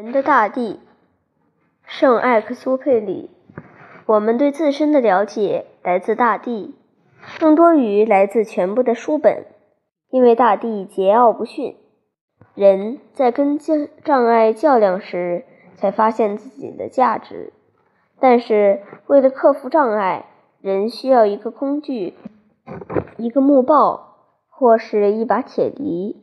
[0.00, 0.78] 人的大地，
[1.82, 3.30] 圣艾克苏佩里。
[4.06, 6.76] 我们对自身的了解来自大地，
[7.40, 9.46] 更多于来自全部的书本，
[10.10, 11.74] 因为大地桀骜不驯。
[12.54, 17.52] 人在跟障碍较量时，才发现自己的价值。
[18.20, 20.26] 但是，为了克服障碍，
[20.60, 22.14] 人需要一个工具，
[23.16, 24.14] 一个木棒，
[24.48, 26.22] 或是一把铁犁。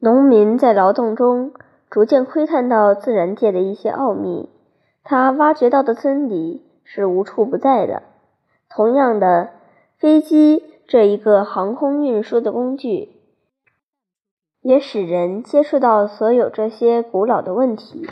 [0.00, 1.52] 农民在劳动中。
[1.90, 4.48] 逐渐窥探到自然界的一些奥秘，
[5.02, 8.02] 他挖掘到的真理是无处不在的。
[8.68, 9.50] 同样的，
[9.96, 13.08] 飞机这一个航空运输的工具，
[14.60, 18.06] 也使人接触到所有这些古老的问题。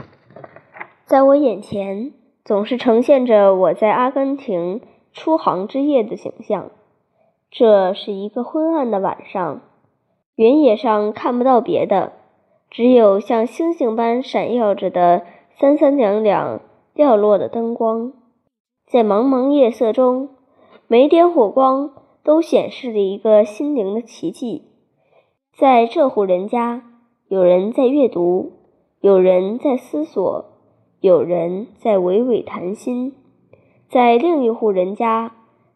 [1.05, 2.13] 在我眼前，
[2.45, 4.81] 总是呈现着我在阿根廷
[5.13, 6.71] 出航之夜的景象。
[7.51, 9.61] 这是一个昏暗的晚上，
[10.35, 12.13] 原野上看不到别的。
[12.71, 15.23] 只有像星星般闪耀着的
[15.59, 16.61] 三三两两
[16.95, 18.13] 掉落的灯光，
[18.87, 20.29] 在茫茫夜色中，
[20.87, 24.65] 每点火光都显示着一个心灵的奇迹。
[25.57, 26.83] 在这户人家，
[27.29, 28.53] 有人在阅读，
[29.01, 30.45] 有人在思索，
[31.01, 33.13] 有人在娓娓谈心；
[33.89, 35.33] 在另一户人家，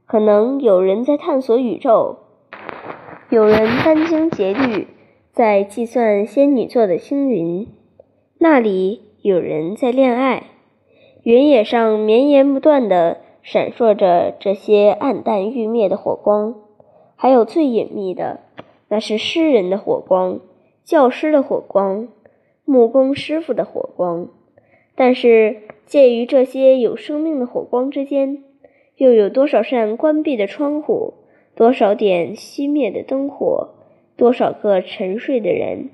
[0.07, 2.17] 可能有人在探索宇宙，
[3.31, 4.87] 有人殚精竭虑。
[5.41, 7.67] 在计算仙女座的星云，
[8.37, 10.43] 那里有人在恋爱。
[11.23, 16.57] 原野上绵延不断的闪烁着这些暗淡欲灭的火光，
[17.17, 18.41] 还有最隐秘的，
[18.89, 20.41] 那是诗人的火光、
[20.85, 22.09] 教师的火光、
[22.67, 24.29] 木工师傅的火光。
[24.95, 28.45] 但是介于这些有生命的火光之间，
[28.97, 31.15] 又有多少扇关闭的窗户，
[31.55, 33.71] 多少点熄灭的灯火？
[34.21, 35.89] 多少个沉睡的人，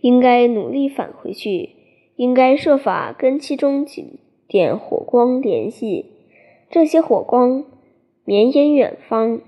[0.00, 1.68] 应该努力返回去，
[2.16, 6.06] 应该设法跟其中几点火光联系。
[6.70, 7.66] 这些火光
[8.24, 9.42] 绵延远方，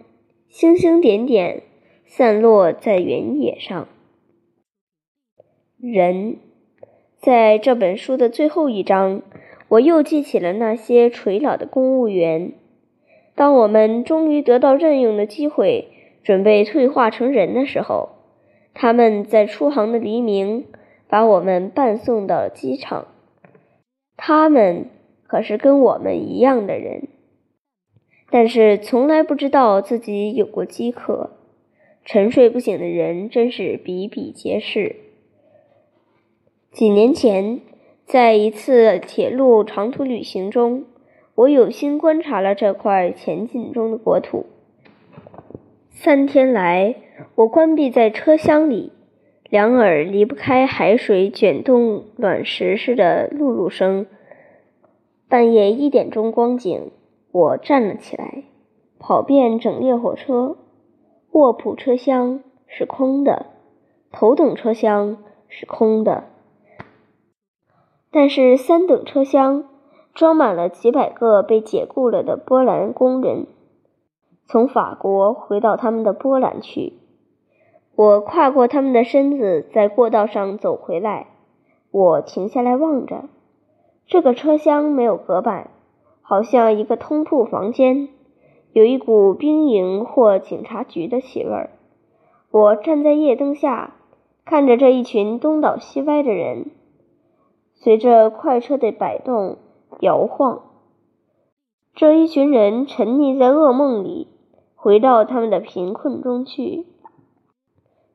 [0.50, 1.62] 星星点点
[2.04, 3.88] 散落在原野上。
[5.80, 6.36] 人，
[7.18, 9.22] 在这本书的最后一章，
[9.68, 12.52] 我又记起了那些垂老的公务员。
[13.34, 15.88] 当我们终于得到任用的机会。
[16.26, 18.08] 准备退化成人的时候，
[18.74, 20.66] 他们在出航的黎明
[21.08, 23.06] 把我们伴送到机场。
[24.16, 24.86] 他们
[25.28, 27.06] 可是跟我们一样的人，
[28.28, 31.30] 但是从来不知道自己有过饥渴。
[32.04, 34.96] 沉睡不醒的人真是比比皆是。
[36.72, 37.60] 几年前，
[38.04, 40.86] 在一次铁路长途旅行中，
[41.36, 44.46] 我有心观察了这块前进中的国土。
[45.98, 46.94] 三天来，
[47.36, 48.92] 我关闭在车厢里，
[49.48, 54.06] 两耳离不开海水卷动卵石似的露露声。
[55.26, 56.90] 半夜一点钟光景，
[57.32, 58.44] 我站了起来，
[58.98, 60.58] 跑遍整列火车。
[61.32, 63.46] 卧铺车厢是空的，
[64.12, 65.16] 头等车厢
[65.48, 66.24] 是空的，
[68.12, 69.64] 但是三等车厢
[70.12, 73.46] 装满了几百个被解雇了的波兰工人。
[74.48, 76.92] 从法国回到他们的波兰去，
[77.96, 81.26] 我跨过他们的身子，在过道上走回来。
[81.90, 83.24] 我停下来望着，
[84.06, 85.70] 这个车厢没有隔板，
[86.22, 88.08] 好像一个通铺房间，
[88.72, 91.70] 有一股兵营或警察局的气味儿。
[92.52, 93.94] 我站在夜灯下，
[94.44, 96.70] 看着这一群东倒西歪的人，
[97.74, 99.56] 随着快车的摆动
[99.98, 100.62] 摇晃。
[101.94, 104.28] 这一群人沉溺在噩梦里。
[104.86, 106.86] 回到他们的贫困中去。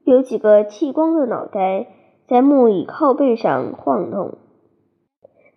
[0.06, 1.88] 有几个剃光的脑袋
[2.30, 4.38] 在木椅靠背上晃动。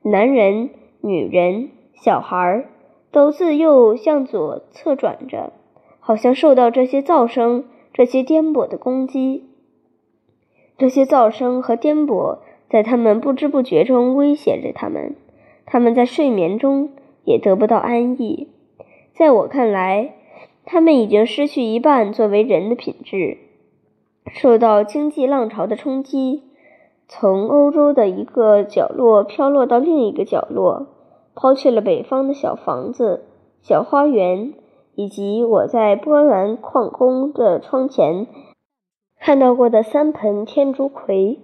[0.03, 0.71] 男人、
[1.03, 2.69] 女人、小孩
[3.13, 5.53] 都自右向左侧转着，
[6.01, 9.49] 好像受到这些噪声、这些颠簸的攻击。
[10.77, 15.15] 这些噪声和颠簸在他们不知不觉中威胁着他们。
[15.65, 16.91] 他们在睡眠中
[17.23, 18.49] 也得不到安逸。
[19.15, 20.17] 在我看来。
[20.67, 23.39] 他们已经失去一半作为人的品质，
[24.33, 26.43] 受到经济浪潮的冲击，
[27.07, 30.87] 从欧洲的一个角落飘落到另一个角落，
[31.35, 33.25] 抛弃了北方的小房子、
[33.61, 34.55] 小花园，
[34.95, 38.27] 以及我在波兰矿工的窗前
[39.21, 41.41] 看到过的三盆天竺葵。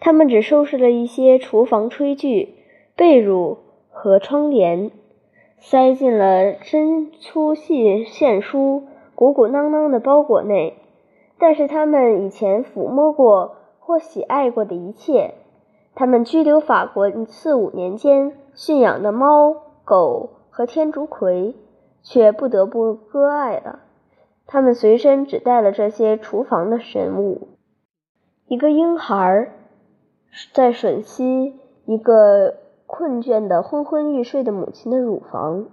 [0.00, 2.54] 他们只收拾了一些厨房炊具、
[2.94, 3.56] 被褥
[3.90, 4.90] 和窗帘。
[5.66, 8.82] 塞进了针粗细线书、
[9.14, 10.76] 鼓鼓囊囊的包裹内，
[11.38, 15.32] 但是他们以前抚摸过或喜爱过的一切，
[15.94, 19.56] 他们拘留法国四五年间驯养的猫、
[19.86, 21.54] 狗和天竺葵，
[22.02, 23.80] 却不得不割爱了。
[24.46, 27.48] 他们随身只带了这些厨房的神物：
[28.46, 29.50] 一个婴孩
[30.52, 35.66] 在吮吸一个困倦的昏昏欲睡的母亲的乳房。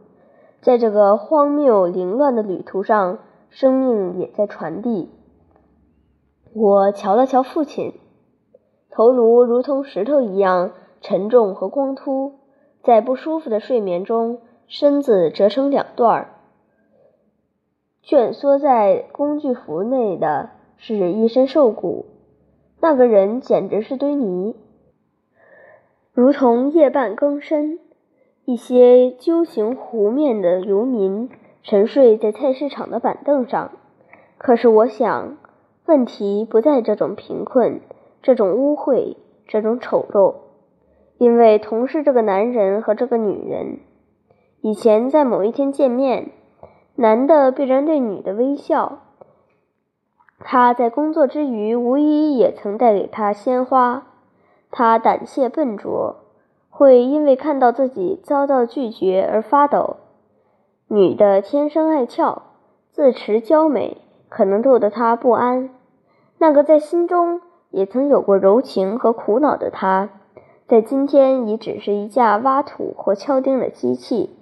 [0.61, 3.19] 在这个荒谬凌乱的旅途上，
[3.49, 5.09] 生命也在传递。
[6.53, 7.93] 我瞧了瞧父亲，
[8.89, 12.33] 头颅如同石头一样沉重和光秃，
[12.83, 16.27] 在不舒服的睡眠中，身子折成两段儿。
[18.03, 22.05] 蜷缩在工具服内的是一身瘦骨，
[22.79, 24.55] 那个人简直是堆泥，
[26.13, 27.79] 如同夜半更深。
[28.43, 31.29] 一些揪行湖面的游民
[31.63, 33.71] 沉睡在菜市场的板凳上。
[34.37, 35.37] 可是我想，
[35.85, 37.79] 问题不在这种贫困、
[38.21, 39.15] 这种污秽、
[39.47, 40.35] 这种丑陋，
[41.17, 43.79] 因为同是这个男人和这个女人，
[44.61, 46.31] 以前在某一天见面，
[46.95, 49.03] 男的必然对女的微笑。
[50.39, 54.07] 他在工作之余，无疑也曾带给她鲜花。
[54.71, 56.15] 他胆怯笨拙。
[56.73, 59.97] 会因为看到自己遭到拒绝而发抖。
[60.87, 62.43] 女的天生爱俏，
[62.91, 63.97] 自持娇美，
[64.29, 65.69] 可能逗得他不安。
[66.39, 70.09] 那个在心中也曾有过柔情和苦恼的他，
[70.65, 74.37] 在今天已只是一架挖土或敲钉的机器。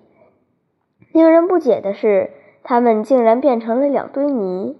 [1.11, 2.29] 令人不解的是，
[2.63, 4.77] 他们竟然变成了两堆泥。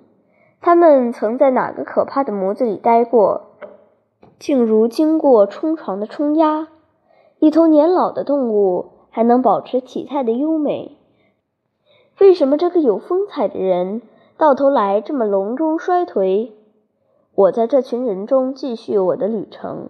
[0.61, 3.48] 他们曾在哪个可怕的模子里待过？
[4.39, 6.69] 竟如经过冲床的冲压。
[7.39, 10.97] 一头年老的动物还能保持体态的优美，
[12.19, 14.01] 为什么这个有风采的人
[14.37, 16.51] 到头来这么隆中衰颓？
[17.35, 19.89] 我在这群人中继续我的旅程，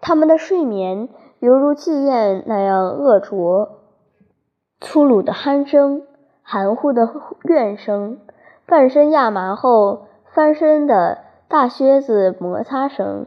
[0.00, 3.70] 他们的睡眠犹如妓院那样恶浊，
[4.80, 6.02] 粗鲁的鼾声、
[6.42, 7.08] 含糊的
[7.44, 8.18] 怨声、
[8.66, 13.26] 半身亚麻后翻身的大靴子摩擦声，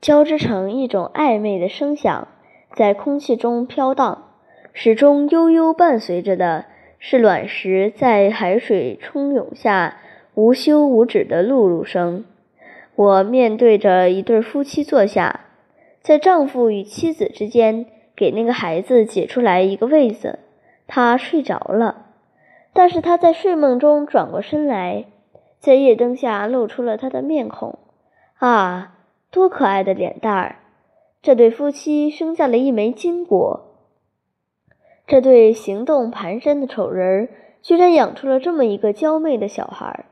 [0.00, 2.28] 交织成一种暧昧的声响。
[2.74, 4.28] 在空气中飘荡，
[4.72, 6.66] 始终悠悠伴随着的
[6.98, 9.96] 是卵石在海水冲涌下
[10.34, 12.24] 无休无止的露露声。
[12.94, 15.40] 我面对着一对夫妻坐下，
[16.02, 20.38] 在丈夫与妻子之间给那个孩子解出来一个位子。
[20.86, 22.06] 他睡着了，
[22.72, 25.06] 但是他在睡梦中转过身来，
[25.58, 27.78] 在夜灯下露出了他的面孔。
[28.38, 28.97] 啊，
[29.30, 30.56] 多可爱的脸蛋儿！
[31.20, 33.64] 这对夫妻生下了一枚金果。
[35.06, 37.28] 这对行动蹒跚的丑人儿
[37.60, 40.06] 居然养出了这么一个娇媚的小孩儿。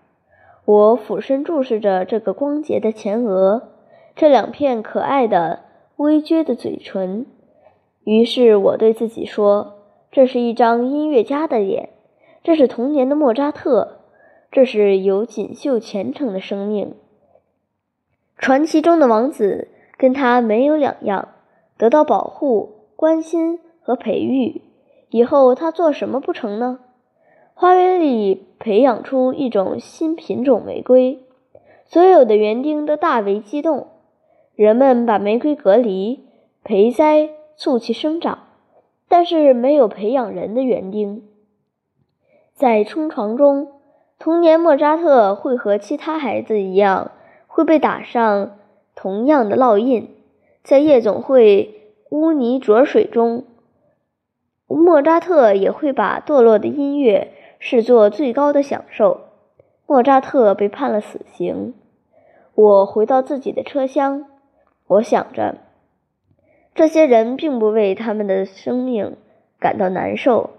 [0.64, 3.68] 我俯身注视着这个光洁的前额，
[4.14, 5.60] 这两片可爱的
[5.96, 7.24] 微撅的嘴唇。
[8.04, 9.76] 于是我对自己说
[10.12, 11.90] ：“这是一张音乐家的脸，
[12.42, 14.00] 这是童年的莫扎特，
[14.50, 16.94] 这是有锦绣前程的生命，
[18.38, 19.68] 传奇中的王子。”
[19.98, 21.28] 跟他没有两样，
[21.78, 24.60] 得到保护、关心和培育，
[25.08, 26.80] 以后他做什么不成呢？
[27.54, 31.24] 花园里培养出一种新品种玫瑰，
[31.86, 33.86] 所有的园丁都大为激动。
[34.54, 36.26] 人们把玫瑰隔离、
[36.62, 38.40] 培栽、促其生长，
[39.08, 41.22] 但是没有培养人的园丁。
[42.52, 43.68] 在冲床中，
[44.18, 47.12] 童年莫扎特会和其他孩子一样，
[47.56, 48.58] 会被打上。
[48.94, 50.14] 同样的烙印，
[50.62, 53.44] 在夜总会污泥浊水中，
[54.66, 59.20] 莫扎特也会把堕落的音乐视作最高的享受。
[59.86, 61.72] 莫扎特被判了死刑。
[62.54, 64.26] 我回到自己的车厢，
[64.86, 65.56] 我想着，
[66.74, 69.16] 这些人并不为他们的生命
[69.58, 70.50] 感到难受。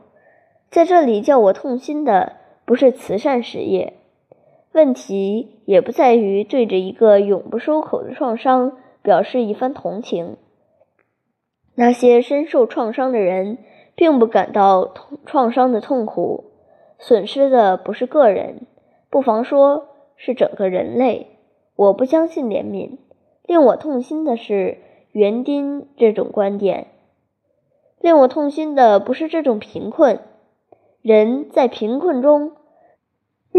[0.72, 2.34] 在这里叫我痛心的
[2.66, 3.94] 不是慈善事业。
[4.78, 10.38] 问题也不在于对着一个永不收口的创伤表示一番同情。
[11.74, 13.58] 那些深受创伤的人
[13.96, 16.52] 并不感到痛创伤的痛苦，
[17.00, 18.68] 损失的不是个人，
[19.10, 21.40] 不妨说是整个人类。
[21.76, 23.00] 我不相信怜悯。
[23.48, 24.78] 令我痛心的是
[25.12, 26.86] 园丁这种观点。
[28.00, 30.20] 令我痛心的不是这种贫困，
[31.02, 32.52] 人在贫困中。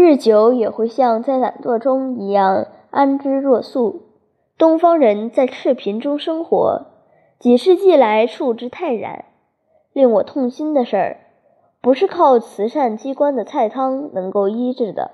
[0.01, 4.03] 日久也会像在懒惰中一样安之若素。
[4.57, 6.85] 东方人在赤贫中生活，
[7.37, 9.25] 几世纪来处之泰然。
[9.91, 11.17] 令我痛心的事儿，
[11.81, 15.11] 不是靠慈善机关的菜汤能够医治的。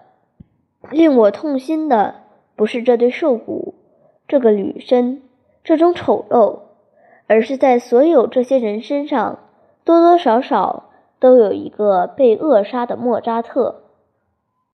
[0.92, 2.18] 令我痛心的
[2.56, 3.74] 不是这对瘦骨，
[4.28, 5.24] 这个女身，
[5.64, 6.60] 这种丑陋，
[7.26, 9.40] 而是在所有这些人身上
[9.84, 10.90] 多多少少
[11.20, 13.82] 都有一个被扼杀的莫扎特。